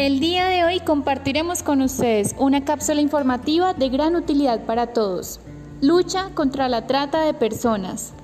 El 0.00 0.18
día 0.18 0.46
de 0.46 0.64
hoy 0.64 0.80
compartiremos 0.80 1.62
con 1.62 1.82
ustedes 1.82 2.34
una 2.38 2.64
cápsula 2.64 3.02
informativa 3.02 3.74
de 3.74 3.90
gran 3.90 4.16
utilidad 4.16 4.64
para 4.64 4.94
todos. 4.94 5.40
Lucha 5.82 6.30
contra 6.32 6.70
la 6.70 6.86
trata 6.86 7.20
de 7.20 7.34
personas. 7.34 8.14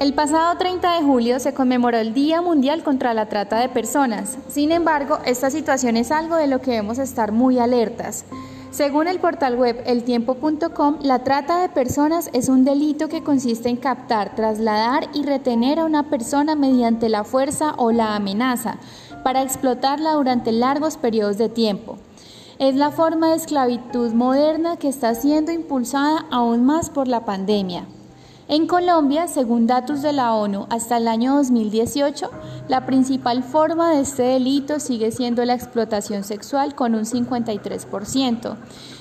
El 0.00 0.14
pasado 0.14 0.58
30 0.58 0.94
de 0.96 1.02
julio 1.04 1.38
se 1.38 1.54
conmemoró 1.54 1.98
el 1.98 2.12
Día 2.12 2.42
Mundial 2.42 2.82
contra 2.82 3.14
la 3.14 3.26
Trata 3.26 3.60
de 3.60 3.68
Personas. 3.68 4.36
Sin 4.48 4.72
embargo, 4.72 5.20
esta 5.24 5.48
situación 5.50 5.96
es 5.96 6.10
algo 6.10 6.34
de 6.34 6.48
lo 6.48 6.60
que 6.60 6.72
debemos 6.72 6.98
estar 6.98 7.30
muy 7.30 7.60
alertas. 7.60 8.24
Según 8.70 9.08
el 9.08 9.18
portal 9.18 9.56
web 9.56 9.82
eltiempo.com, 9.86 10.98
la 11.00 11.24
trata 11.24 11.60
de 11.62 11.70
personas 11.70 12.28
es 12.34 12.50
un 12.50 12.64
delito 12.64 13.08
que 13.08 13.22
consiste 13.22 13.70
en 13.70 13.76
captar, 13.76 14.34
trasladar 14.34 15.08
y 15.14 15.22
retener 15.22 15.78
a 15.78 15.86
una 15.86 16.10
persona 16.10 16.54
mediante 16.54 17.08
la 17.08 17.24
fuerza 17.24 17.74
o 17.78 17.92
la 17.92 18.14
amenaza 18.14 18.78
para 19.24 19.42
explotarla 19.42 20.12
durante 20.12 20.52
largos 20.52 20.98
periodos 20.98 21.38
de 21.38 21.48
tiempo. 21.48 21.96
Es 22.58 22.74
la 22.74 22.90
forma 22.90 23.30
de 23.30 23.36
esclavitud 23.36 24.12
moderna 24.12 24.76
que 24.76 24.88
está 24.88 25.14
siendo 25.14 25.50
impulsada 25.50 26.26
aún 26.30 26.66
más 26.66 26.90
por 26.90 27.08
la 27.08 27.24
pandemia. 27.24 27.86
En 28.50 28.66
Colombia, 28.66 29.28
según 29.28 29.66
datos 29.66 30.00
de 30.00 30.14
la 30.14 30.32
ONU, 30.32 30.66
hasta 30.70 30.96
el 30.96 31.06
año 31.06 31.34
2018, 31.34 32.30
la 32.66 32.86
principal 32.86 33.42
forma 33.42 33.90
de 33.90 34.00
este 34.00 34.22
delito 34.22 34.80
sigue 34.80 35.10
siendo 35.10 35.44
la 35.44 35.52
explotación 35.52 36.24
sexual 36.24 36.74
con 36.74 36.94
un 36.94 37.04
53% 37.04 38.56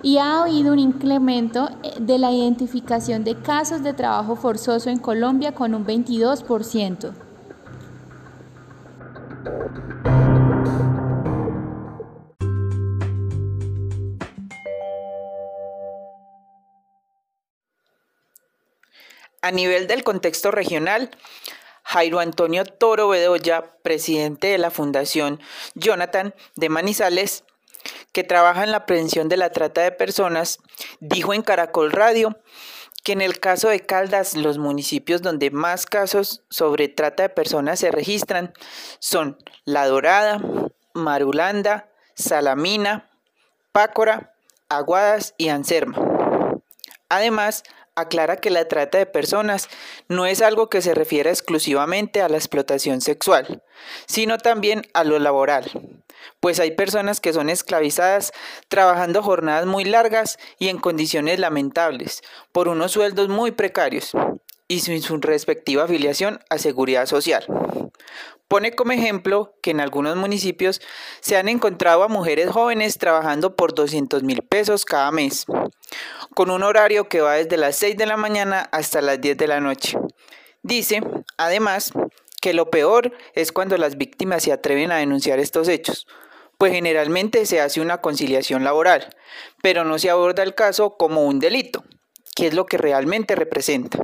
y 0.00 0.18
ha 0.18 0.42
habido 0.42 0.72
un 0.72 0.78
incremento 0.78 1.68
eh, 1.82 1.94
de 2.00 2.18
la 2.18 2.30
identificación 2.30 3.24
de 3.24 3.34
casos 3.34 3.82
de 3.82 3.94
trabajo 3.94 4.36
forzoso 4.36 4.90
en 4.90 5.00
Colombia 5.00 5.50
con 5.52 5.74
un 5.74 5.84
22%. 5.84 7.31
A 19.42 19.50
nivel 19.50 19.88
del 19.88 20.04
contexto 20.04 20.52
regional, 20.52 21.10
Jairo 21.82 22.20
Antonio 22.20 22.64
Toro 22.64 23.08
Bedoya, 23.08 23.72
presidente 23.82 24.46
de 24.46 24.58
la 24.58 24.70
Fundación 24.70 25.40
Jonathan 25.74 26.32
de 26.54 26.68
Manizales, 26.68 27.44
que 28.12 28.22
trabaja 28.22 28.62
en 28.62 28.70
la 28.70 28.86
prevención 28.86 29.28
de 29.28 29.36
la 29.36 29.50
trata 29.50 29.82
de 29.82 29.90
personas, 29.90 30.60
dijo 31.00 31.34
en 31.34 31.42
Caracol 31.42 31.90
Radio 31.90 32.38
que 33.02 33.12
en 33.12 33.20
el 33.20 33.40
caso 33.40 33.68
de 33.68 33.80
Caldas, 33.80 34.36
los 34.36 34.58
municipios 34.58 35.22
donde 35.22 35.50
más 35.50 35.86
casos 35.86 36.42
sobre 36.48 36.88
trata 36.88 37.24
de 37.24 37.28
personas 37.28 37.80
se 37.80 37.90
registran 37.90 38.54
son 39.00 39.38
La 39.64 39.86
Dorada, 39.88 40.40
Marulanda, 40.94 41.88
Salamina, 42.14 43.10
Pácora, 43.72 44.34
Aguadas 44.68 45.34
y 45.36 45.48
Anserma. 45.48 45.98
Además, 47.08 47.64
aclara 47.94 48.36
que 48.36 48.50
la 48.50 48.66
trata 48.68 48.98
de 48.98 49.06
personas 49.06 49.68
no 50.08 50.26
es 50.26 50.40
algo 50.40 50.70
que 50.70 50.82
se 50.82 50.94
refiera 50.94 51.30
exclusivamente 51.30 52.22
a 52.22 52.28
la 52.28 52.36
explotación 52.36 53.00
sexual, 53.00 53.62
sino 54.06 54.38
también 54.38 54.82
a 54.94 55.04
lo 55.04 55.18
laboral, 55.18 55.70
pues 56.40 56.60
hay 56.60 56.72
personas 56.72 57.20
que 57.20 57.32
son 57.32 57.50
esclavizadas 57.50 58.32
trabajando 58.68 59.22
jornadas 59.22 59.66
muy 59.66 59.84
largas 59.84 60.38
y 60.58 60.68
en 60.68 60.78
condiciones 60.78 61.38
lamentables, 61.38 62.22
por 62.52 62.68
unos 62.68 62.92
sueldos 62.92 63.28
muy 63.28 63.50
precarios 63.50 64.12
y 64.72 65.00
su 65.02 65.18
respectiva 65.18 65.84
afiliación 65.84 66.40
a 66.48 66.58
seguridad 66.58 67.06
social. 67.06 67.44
Pone 68.48 68.74
como 68.74 68.92
ejemplo 68.92 69.54
que 69.62 69.70
en 69.70 69.80
algunos 69.80 70.16
municipios 70.16 70.80
se 71.20 71.36
han 71.36 71.48
encontrado 71.48 72.02
a 72.02 72.08
mujeres 72.08 72.50
jóvenes 72.50 72.98
trabajando 72.98 73.54
por 73.54 73.74
200 73.74 74.22
mil 74.22 74.42
pesos 74.42 74.84
cada 74.84 75.10
mes, 75.10 75.46
con 76.34 76.50
un 76.50 76.62
horario 76.62 77.08
que 77.08 77.20
va 77.20 77.34
desde 77.34 77.56
las 77.56 77.76
6 77.76 77.96
de 77.96 78.06
la 78.06 78.16
mañana 78.16 78.68
hasta 78.72 79.02
las 79.02 79.20
10 79.20 79.36
de 79.36 79.46
la 79.46 79.60
noche. 79.60 79.98
Dice, 80.62 81.02
además, 81.36 81.92
que 82.40 82.54
lo 82.54 82.70
peor 82.70 83.12
es 83.34 83.52
cuando 83.52 83.76
las 83.76 83.96
víctimas 83.96 84.42
se 84.42 84.52
atreven 84.52 84.90
a 84.90 84.96
denunciar 84.96 85.38
estos 85.38 85.68
hechos, 85.68 86.06
pues 86.56 86.72
generalmente 86.72 87.44
se 87.44 87.60
hace 87.60 87.80
una 87.80 88.00
conciliación 88.00 88.64
laboral, 88.64 89.14
pero 89.62 89.84
no 89.84 89.98
se 89.98 90.10
aborda 90.10 90.42
el 90.42 90.54
caso 90.54 90.96
como 90.96 91.24
un 91.24 91.40
delito, 91.40 91.84
que 92.34 92.46
es 92.46 92.54
lo 92.54 92.66
que 92.66 92.78
realmente 92.78 93.34
representa. 93.34 93.98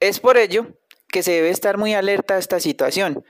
Es 0.00 0.18
por 0.18 0.38
ello 0.38 0.66
que 1.08 1.22
se 1.22 1.32
debe 1.32 1.50
estar 1.50 1.76
muy 1.76 1.92
alerta 1.92 2.34
a 2.34 2.38
esta 2.38 2.58
situación, 2.58 3.22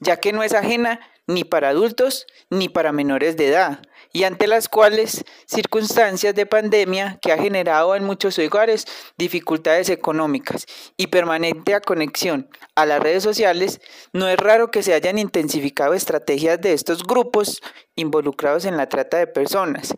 ya 0.00 0.16
que 0.16 0.32
no 0.32 0.42
es 0.42 0.54
ajena 0.54 1.00
ni 1.26 1.44
para 1.44 1.70
adultos 1.70 2.26
ni 2.48 2.68
para 2.68 2.92
menores 2.92 3.36
de 3.36 3.48
edad, 3.48 3.82
y 4.12 4.24
ante 4.24 4.46
las 4.46 4.68
cuales 4.68 5.24
circunstancias 5.46 6.34
de 6.34 6.46
pandemia 6.46 7.18
que 7.20 7.32
ha 7.32 7.38
generado 7.38 7.94
en 7.94 8.04
muchos 8.04 8.38
hogares 8.38 8.86
dificultades 9.18 9.90
económicas 9.90 10.66
y 10.96 11.08
permanente 11.08 11.78
conexión 11.80 12.48
a 12.74 12.86
las 12.86 13.00
redes 13.00 13.22
sociales, 13.22 13.80
no 14.12 14.28
es 14.28 14.38
raro 14.38 14.70
que 14.70 14.82
se 14.82 14.94
hayan 14.94 15.18
intensificado 15.18 15.92
estrategias 15.92 16.60
de 16.60 16.72
estos 16.72 17.02
grupos 17.04 17.60
involucrados 17.96 18.64
en 18.64 18.76
la 18.76 18.88
trata 18.88 19.18
de 19.18 19.26
personas, 19.26 19.94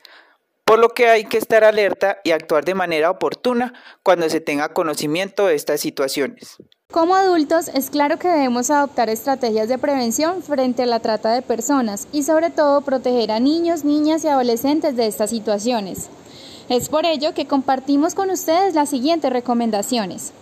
por 0.67 0.81
lo 0.81 0.89
que 0.89 1.07
hay 1.07 1.25
que 1.25 1.39
estar 1.39 1.63
alerta 1.63 2.19
y 2.25 2.33
actuar 2.33 2.65
de 2.65 2.75
manera 2.75 3.09
oportuna 3.09 3.73
cuando 4.03 4.29
se 4.29 4.41
tenga 4.41 4.75
conocimiento 4.75 5.47
de 5.47 5.55
estas 5.55 5.81
situaciones. 5.81 6.57
Como 6.91 7.15
adultos, 7.15 7.69
es 7.69 7.89
claro 7.89 8.19
que 8.19 8.27
debemos 8.27 8.71
adoptar 8.71 9.09
estrategias 9.09 9.69
de 9.69 9.79
prevención 9.79 10.43
frente 10.43 10.83
a 10.83 10.87
la 10.87 10.99
trata 10.99 11.33
de 11.33 11.43
personas 11.43 12.09
y 12.13 12.25
sobre 12.25 12.51
todo 12.51 12.81
proteger 12.81 13.31
a 13.31 13.39
niños, 13.39 13.85
niñas 13.85 14.25
y 14.25 14.29
adolescentes 14.29 14.97
de 14.97 15.07
estas 15.07 15.31
situaciones. 15.31 16.09
Es 16.69 16.89
por 16.89 17.07
ello 17.07 17.33
que 17.33 17.47
compartimos 17.47 18.17
con 18.17 18.31
ustedes 18.31 18.75
las 18.75 18.91
siguientes 18.91 19.33
recomendaciones. 19.33 20.33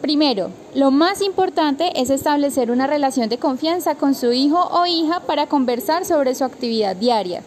Primero, 0.00 0.50
lo 0.74 0.90
más 0.90 1.22
importante 1.22 2.00
es 2.00 2.10
establecer 2.10 2.72
una 2.72 2.88
relación 2.88 3.28
de 3.28 3.38
confianza 3.38 3.94
con 3.94 4.16
su 4.16 4.32
hijo 4.32 4.60
o 4.72 4.86
hija 4.86 5.20
para 5.20 5.46
conversar 5.46 6.04
sobre 6.04 6.34
su 6.34 6.42
actividad 6.42 6.96
diaria 6.96 7.42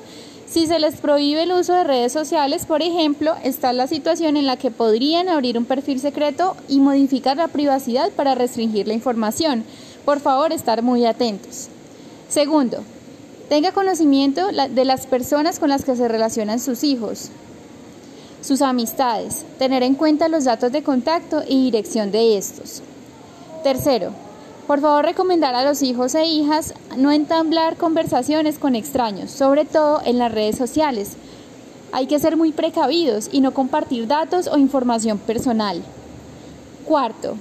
si 0.51 0.67
se 0.67 0.79
les 0.79 0.95
prohíbe 0.97 1.43
el 1.43 1.53
uso 1.53 1.73
de 1.73 1.85
redes 1.85 2.11
sociales, 2.11 2.65
por 2.65 2.81
ejemplo, 2.81 3.35
está 3.41 3.71
la 3.71 3.87
situación 3.87 4.35
en 4.35 4.45
la 4.45 4.57
que 4.57 4.69
podrían 4.69 5.29
abrir 5.29 5.57
un 5.57 5.63
perfil 5.63 6.01
secreto 6.01 6.57
y 6.67 6.81
modificar 6.81 7.37
la 7.37 7.47
privacidad 7.47 8.11
para 8.11 8.35
restringir 8.35 8.85
la 8.85 8.93
información. 8.93 9.63
Por 10.03 10.19
favor, 10.19 10.51
estar 10.51 10.81
muy 10.81 11.05
atentos. 11.05 11.69
Segundo, 12.27 12.83
tenga 13.47 13.71
conocimiento 13.71 14.47
de 14.47 14.85
las 14.85 15.07
personas 15.07 15.57
con 15.57 15.69
las 15.69 15.85
que 15.85 15.95
se 15.95 16.09
relacionan 16.09 16.59
sus 16.59 16.83
hijos, 16.83 17.29
sus 18.41 18.61
amistades, 18.61 19.45
tener 19.57 19.83
en 19.83 19.95
cuenta 19.95 20.27
los 20.27 20.43
datos 20.43 20.73
de 20.73 20.83
contacto 20.83 21.43
y 21.47 21.63
dirección 21.63 22.11
de 22.11 22.37
estos. 22.37 22.81
Tercero, 23.63 24.11
por 24.67 24.79
favor, 24.79 25.05
recomendar 25.05 25.55
a 25.55 25.63
los 25.63 25.81
hijos 25.81 26.15
e 26.15 26.25
hijas 26.25 26.73
no 26.97 27.11
entablar 27.11 27.77
conversaciones 27.77 28.59
con 28.59 28.75
extraños, 28.75 29.31
sobre 29.31 29.65
todo 29.65 30.01
en 30.05 30.17
las 30.17 30.31
redes 30.31 30.57
sociales. 30.57 31.13
Hay 31.91 32.07
que 32.07 32.19
ser 32.19 32.37
muy 32.37 32.51
precavidos 32.51 33.29
y 33.31 33.41
no 33.41 33.53
compartir 33.53 34.07
datos 34.07 34.47
o 34.47 34.57
información 34.57 35.17
personal. 35.17 35.81
Cuarto, 36.85 37.35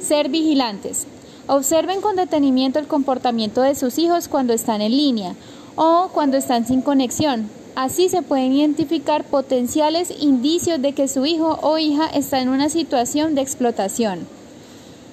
ser 0.00 0.28
vigilantes. 0.28 1.06
Observen 1.46 2.00
con 2.00 2.16
detenimiento 2.16 2.78
el 2.78 2.86
comportamiento 2.86 3.62
de 3.62 3.74
sus 3.74 3.98
hijos 3.98 4.28
cuando 4.28 4.52
están 4.52 4.80
en 4.80 4.92
línea 4.92 5.34
o 5.76 6.08
cuando 6.12 6.36
están 6.36 6.66
sin 6.66 6.82
conexión. 6.82 7.48
Así 7.74 8.08
se 8.08 8.22
pueden 8.22 8.52
identificar 8.52 9.24
potenciales 9.24 10.12
indicios 10.20 10.82
de 10.82 10.92
que 10.92 11.08
su 11.08 11.24
hijo 11.24 11.58
o 11.62 11.78
hija 11.78 12.06
está 12.06 12.40
en 12.40 12.48
una 12.48 12.68
situación 12.68 13.34
de 13.34 13.40
explotación. 13.40 14.26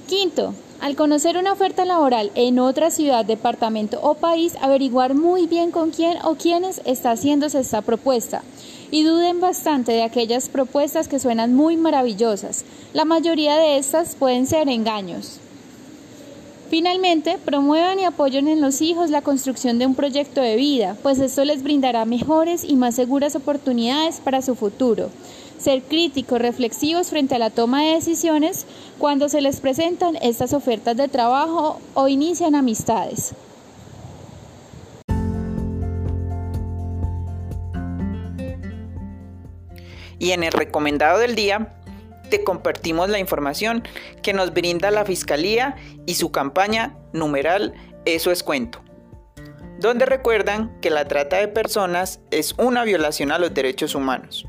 Quinto, 0.08 0.54
al 0.82 0.96
conocer 0.96 1.38
una 1.38 1.54
oferta 1.54 1.86
laboral 1.86 2.32
en 2.36 2.60
otra 2.60 2.92
ciudad, 2.92 3.26
departamento 3.26 4.00
o 4.02 4.16
país, 4.16 4.56
averiguar 4.62 5.14
muy 5.14 5.48
bien 5.48 5.72
con 5.72 5.92
quién 5.92 6.18
o 6.24 6.36
quiénes 6.36 6.82
está 6.86 7.12
haciéndose 7.12 7.60
esta 7.60 7.82
propuesta 7.82 8.44
y 8.92 9.04
duden 9.04 9.40
bastante 9.40 9.92
de 9.92 10.04
aquellas 10.04 10.50
propuestas 10.50 11.08
que 11.08 11.20
suenan 11.20 11.54
muy 11.54 11.78
maravillosas. 11.78 12.66
La 12.94 13.06
mayoría 13.06 13.58
de 13.58 13.78
estas 13.78 14.16
pueden 14.16 14.48
ser 14.48 14.70
engaños. 14.70 15.40
Finalmente, 16.70 17.40
promuevan 17.44 18.00
y 18.00 18.06
apoyen 18.06 18.48
en 18.48 18.62
los 18.62 18.82
hijos 18.82 19.10
la 19.10 19.24
construcción 19.24 19.80
de 19.80 19.88
un 19.88 19.96
proyecto 19.96 20.40
de 20.40 20.56
vida, 20.56 20.96
pues 21.02 21.20
esto 21.20 21.44
les 21.44 21.64
brindará 21.64 22.06
mejores 22.06 22.64
y 22.64 22.76
más 22.76 22.96
seguras 22.96 23.36
oportunidades 23.36 24.20
para 24.20 24.44
su 24.44 24.54
futuro. 24.54 25.10
Ser 25.60 25.84
críticos, 25.84 26.40
reflexivos 26.40 27.10
frente 27.10 27.36
a 27.36 27.40
la 27.40 27.50
toma 27.50 27.84
de 27.84 27.96
decisiones 27.96 28.66
cuando 28.98 29.28
se 29.28 29.42
les 29.42 29.60
presentan 29.60 30.16
estas 30.22 30.54
ofertas 30.54 30.96
de 30.96 31.10
trabajo 31.10 31.82
o 31.96 32.08
inician 32.08 32.56
amistades. 32.56 33.36
Y 40.18 40.32
en 40.32 40.44
el 40.44 40.54
recomendado 40.54 41.20
del 41.20 41.36
día, 41.36 41.76
te 42.30 42.46
compartimos 42.46 43.10
la 43.10 43.20
información 43.20 43.84
que 44.22 44.32
nos 44.32 44.54
brinda 44.54 44.92
la 44.92 45.04
Fiscalía 45.04 45.76
y 46.06 46.16
su 46.16 46.32
campaña 46.32 46.96
numeral 47.12 47.74
Eso 48.06 48.32
es 48.32 48.44
cuento, 48.44 48.80
donde 49.80 50.06
recuerdan 50.06 50.80
que 50.80 50.90
la 50.90 51.06
trata 51.06 51.36
de 51.38 51.50
personas 51.50 52.22
es 52.32 52.54
una 52.58 52.86
violación 52.86 53.32
a 53.34 53.40
los 53.40 53.54
derechos 53.54 53.94
humanos 53.94 54.46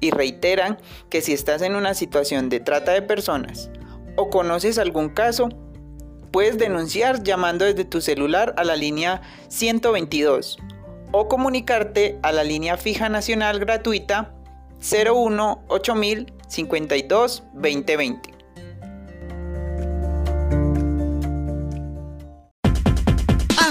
y 0.00 0.10
reiteran 0.10 0.78
que 1.08 1.20
si 1.20 1.32
estás 1.32 1.62
en 1.62 1.74
una 1.74 1.94
situación 1.94 2.48
de 2.48 2.60
trata 2.60 2.92
de 2.92 3.02
personas 3.02 3.70
o 4.16 4.30
conoces 4.30 4.78
algún 4.78 5.08
caso, 5.10 5.48
puedes 6.30 6.58
denunciar 6.58 7.22
llamando 7.22 7.64
desde 7.64 7.84
tu 7.84 8.00
celular 8.00 8.54
a 8.56 8.64
la 8.64 8.76
línea 8.76 9.22
122 9.48 10.58
o 11.12 11.28
comunicarte 11.28 12.18
a 12.22 12.32
la 12.32 12.44
línea 12.44 12.76
fija 12.76 13.08
nacional 13.08 13.58
gratuita 13.58 14.34
01 14.80 15.64
8000 15.68 16.32
52 16.50 17.44
2020. 17.54 18.29